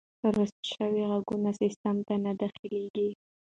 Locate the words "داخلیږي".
2.39-3.09